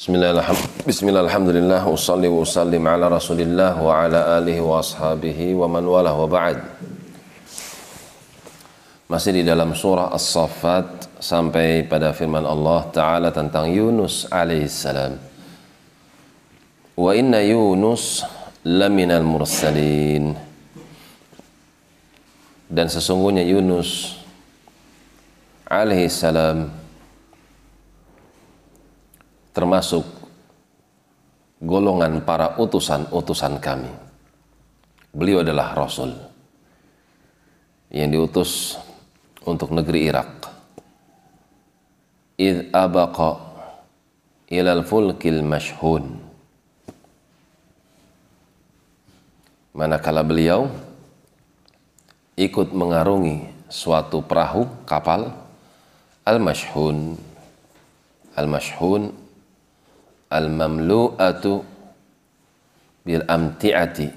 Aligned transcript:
Bismillah, 0.00 1.28
alhamdulillah, 1.28 1.84
usalli 1.84 2.24
wa 2.24 2.40
usallim 2.40 2.80
ala 2.88 3.12
rasulillah 3.12 3.76
wa 3.76 4.00
ala 4.00 4.40
alihi 4.40 4.64
wa 4.64 4.80
ashabihi 4.80 5.52
wa 5.52 5.68
man 5.68 5.84
walah 5.84 6.16
wa 6.16 6.24
ba'd. 6.24 6.56
Masih 9.12 9.36
di 9.36 9.42
dalam 9.44 9.76
surah 9.76 10.08
As-Saffat 10.08 11.20
sampai 11.20 11.84
pada 11.84 12.16
firman 12.16 12.48
Allah 12.48 12.88
Ta'ala 12.88 13.28
tentang 13.28 13.68
Yunus 13.68 14.24
alaihissalam. 14.32 15.20
Wa 16.96 17.12
inna 17.12 17.44
Yunus 17.44 18.24
laminal 18.64 19.28
mursalin. 19.28 20.32
Dan 22.72 22.88
sesungguhnya 22.88 23.44
Yunus 23.44 24.16
alaihissalam 25.68 26.79
termasuk 29.50 30.04
golongan 31.60 32.24
para 32.24 32.56
utusan-utusan 32.56 33.60
kami. 33.60 33.92
Beliau 35.10 35.42
adalah 35.42 35.74
Rasul 35.74 36.14
yang 37.90 38.08
diutus 38.14 38.78
untuk 39.42 39.74
negeri 39.74 40.06
Irak. 40.06 40.30
Id 42.40 42.72
abaqa 42.72 43.36
ilal 44.48 44.86
fulkil 44.86 45.44
mashhun. 45.44 46.16
Manakala 49.76 50.24
beliau 50.24 50.70
ikut 52.38 52.72
mengarungi 52.72 53.50
suatu 53.68 54.24
perahu 54.24 54.66
kapal 54.88 55.30
al-mashhun. 56.24 57.18
Al-mashhun 58.34 59.12
al-mamlu'atu 60.30 61.52
bil 63.02 63.22
amti'ati 63.26 64.08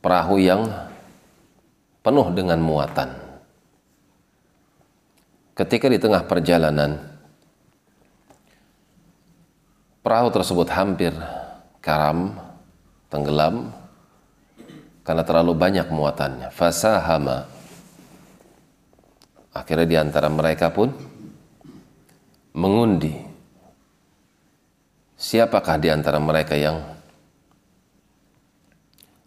perahu 0.00 0.40
yang 0.40 0.64
penuh 2.00 2.28
dengan 2.32 2.58
muatan. 2.58 3.12
Ketika 5.52 5.92
di 5.92 6.00
tengah 6.00 6.24
perjalanan 6.24 6.96
perahu 10.00 10.32
tersebut 10.32 10.68
hampir 10.72 11.12
karam 11.84 12.32
tenggelam 13.12 13.68
karena 15.04 15.22
terlalu 15.26 15.52
banyak 15.52 15.86
muatannya. 15.92 16.48
Fasahama. 16.48 17.44
Akhirnya 19.52 19.84
di 19.84 19.96
antara 20.00 20.32
mereka 20.32 20.72
pun 20.72 20.94
mengundi 22.56 23.29
siapakah 25.30 25.78
di 25.78 25.86
antara 25.94 26.18
mereka 26.18 26.58
yang 26.58 26.82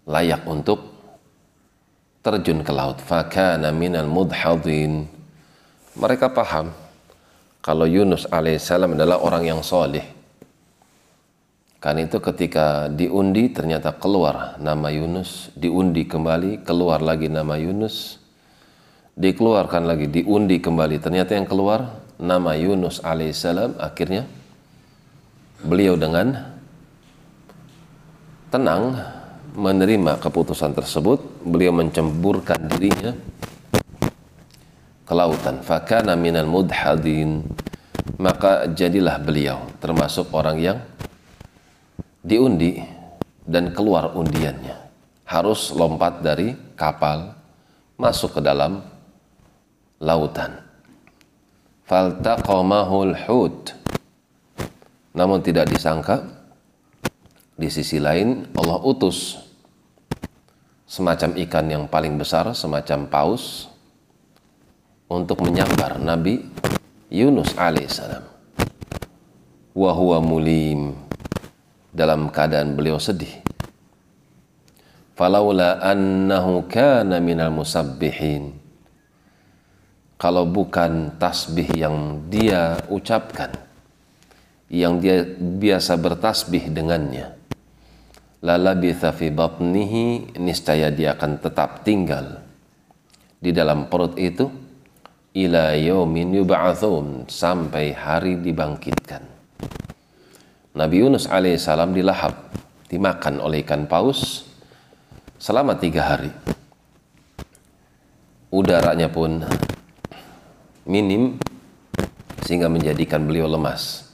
layak 0.03 0.43
untuk 0.43 0.83
terjun 2.19 2.59
ke 2.59 2.71
laut? 2.75 2.99
Fakana 2.99 3.71
minal 3.71 4.11
mudhadin 4.11 5.07
mereka 5.95 6.27
paham 6.27 6.75
kalau 7.63 7.87
Yunus 7.87 8.27
alaihissalam 8.27 8.99
adalah 8.99 9.23
orang 9.23 9.47
yang 9.47 9.63
soleh 9.63 10.03
kan 11.79 11.95
itu 11.95 12.19
ketika 12.19 12.91
diundi 12.91 13.51
ternyata 13.51 13.91
keluar 13.95 14.55
nama 14.55 14.87
Yunus. 14.87 15.51
Diundi 15.51 16.07
kembali 16.07 16.63
keluar 16.63 17.03
lagi 17.03 17.27
nama 17.27 17.59
Yunus. 17.59 18.23
Dikeluarkan 19.19 19.83
lagi 19.83 20.07
diundi 20.07 20.63
kembali. 20.63 21.03
Ternyata 21.03 21.35
yang 21.35 21.43
keluar 21.43 21.99
nama 22.15 22.55
Yunus 22.55 23.03
alaihissalam 23.03 23.75
akhirnya 23.83 24.23
beliau 25.63 25.95
dengan 25.95 26.35
tenang 28.51 28.99
menerima 29.55 30.19
keputusan 30.19 30.75
tersebut. 30.75 31.41
Beliau 31.47 31.73
mencemburkan 31.73 32.69
dirinya 32.69 33.15
ke 35.03 35.13
lautan. 35.15 35.63
Fakana 35.63 36.13
minal 36.13 36.45
mudhadin. 36.45 37.41
Maka 38.19 38.69
jadilah 38.69 39.17
beliau 39.19 39.63
termasuk 39.79 40.29
orang 40.35 40.59
yang 40.59 40.77
diundi 42.21 42.83
dan 43.47 43.71
keluar 43.71 44.13
undiannya. 44.13 44.75
Harus 45.23 45.71
lompat 45.73 46.21
dari 46.21 46.53
kapal 46.75 47.33
masuk 47.97 48.37
ke 48.37 48.41
dalam 48.43 48.83
lautan. 50.03 50.59
Faltaqamahul 51.87 53.15
hut 53.27 53.82
namun 55.13 55.45
tidak 55.45 55.69
disangka 55.69 56.25
di 57.53 57.69
sisi 57.69 58.01
lain 58.01 58.49
Allah 58.57 58.81
utus 58.81 59.37
semacam 60.89 61.37
ikan 61.41 61.65
yang 61.65 61.83
paling 61.89 62.17
besar, 62.21 62.53
semacam 62.53 63.09
paus 63.09 63.65
untuk 65.09 65.41
menyambar 65.41 65.97
Nabi 65.97 66.41
Yunus 67.13 67.53
alaihissalam. 67.57 68.25
Wahuwa 69.73 70.21
mulim 70.21 70.93
dalam 71.89 72.29
keadaan 72.29 72.77
beliau 72.77 73.01
sedih. 73.01 73.41
Falaula 75.13 75.81
annahu 75.81 76.65
kana 76.65 77.21
minal 77.21 77.53
musabbihin. 77.53 78.53
Kalau 80.17 80.45
bukan 80.45 81.17
tasbih 81.17 81.73
yang 81.73 82.29
dia 82.29 82.77
ucapkan, 82.89 83.49
yang 84.73 84.97
dia 84.97 85.21
biasa 85.37 86.01
bertasbih 86.01 86.73
dengannya. 86.73 87.29
Lalabitha 88.41 89.13
fi 89.13 89.29
batnihi 89.29 90.33
niscaya 90.41 90.89
dia 90.89 91.13
akan 91.13 91.37
tetap 91.37 91.85
tinggal 91.85 92.41
di 93.37 93.53
dalam 93.53 93.85
perut 93.85 94.17
itu 94.17 94.49
ila 95.37 95.77
yaumin 95.77 96.33
yub'atsun 96.41 97.29
sampai 97.29 97.93
hari 97.93 98.41
dibangkitkan. 98.41 99.21
Nabi 100.73 101.05
Yunus 101.05 101.29
alaihissalam 101.29 101.93
dilahap, 101.93 102.49
dimakan 102.89 103.45
oleh 103.45 103.61
ikan 103.61 103.85
paus 103.85 104.49
selama 105.37 105.77
tiga 105.77 106.17
hari. 106.17 106.33
Udaranya 108.49 109.05
pun 109.05 109.45
minim 110.89 111.37
sehingga 112.41 112.67
menjadikan 112.67 113.23
beliau 113.23 113.45
lemas 113.45 114.12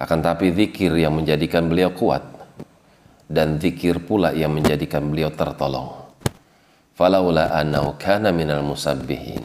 akan 0.00 0.18
tapi 0.24 0.48
zikir 0.56 0.96
yang 0.96 1.12
menjadikan 1.12 1.68
beliau 1.68 1.92
kuat 1.92 2.24
dan 3.28 3.60
zikir 3.60 4.00
pula 4.00 4.32
yang 4.32 4.48
menjadikan 4.56 5.04
beliau 5.04 5.28
tertolong. 5.28 5.92
Falaula 6.96 7.52
annahu 7.52 8.00
kana 8.00 8.32
minal 8.32 8.64
musabbihin. 8.64 9.44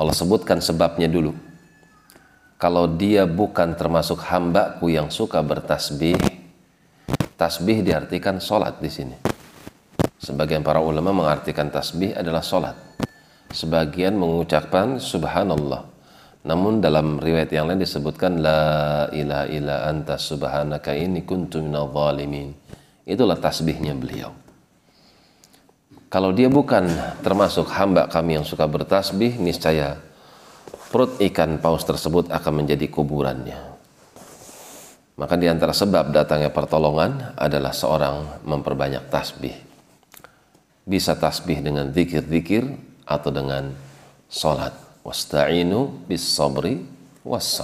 Allah 0.00 0.16
sebutkan 0.16 0.64
sebabnya 0.64 1.12
dulu. 1.12 1.36
Kalau 2.56 2.88
dia 2.88 3.24
bukan 3.28 3.76
termasuk 3.76 4.20
hambaku 4.24 4.92
yang 4.92 5.12
suka 5.12 5.40
bertasbih, 5.44 6.16
tasbih 7.36 7.84
diartikan 7.84 8.40
solat 8.40 8.80
di 8.80 8.88
sini. 8.92 9.16
Sebagian 10.20 10.60
para 10.60 10.80
ulama 10.84 11.12
mengartikan 11.12 11.72
tasbih 11.72 12.12
adalah 12.16 12.44
solat. 12.44 12.76
Sebagian 13.52 14.16
mengucapkan 14.16 15.00
subhanallah 15.00 15.99
namun 16.40 16.80
dalam 16.80 17.20
riwayat 17.20 17.52
yang 17.52 17.68
lain 17.68 17.84
disebutkan 17.84 18.40
la 18.40 19.04
ilaha 19.12 19.46
illa 19.52 19.76
anta 19.84 20.16
subhanaka 20.16 20.96
ini 20.96 21.20
kuntu 21.28 21.60
minal 21.60 21.92
zalimin. 21.92 22.56
Itulah 23.04 23.36
tasbihnya 23.36 23.92
beliau. 23.92 24.32
Kalau 26.08 26.32
dia 26.32 26.48
bukan 26.48 26.88
termasuk 27.20 27.68
hamba 27.76 28.08
kami 28.08 28.40
yang 28.40 28.46
suka 28.48 28.64
bertasbih, 28.64 29.36
niscaya 29.36 30.00
perut 30.90 31.20
ikan 31.22 31.60
paus 31.60 31.84
tersebut 31.84 32.32
akan 32.32 32.64
menjadi 32.64 32.88
kuburannya. 32.88 33.60
Maka 35.20 35.36
di 35.36 35.44
antara 35.44 35.76
sebab 35.76 36.08
datangnya 36.10 36.48
pertolongan 36.48 37.36
adalah 37.36 37.76
seorang 37.76 38.42
memperbanyak 38.48 39.12
tasbih. 39.12 39.54
Bisa 40.88 41.14
tasbih 41.20 41.60
dengan 41.60 41.92
zikir-zikir 41.92 42.64
atau 43.04 43.28
dengan 43.28 43.70
sholat 44.32 44.89
wasta'inu 45.10 46.06
bis 46.06 46.22
sabri 46.22 46.86
was. 47.26 47.58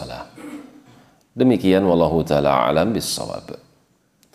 Demikian 1.36 1.86
wallahu 1.86 2.26
taala 2.26 2.66
alam 2.66 2.90
bis. 2.90 3.14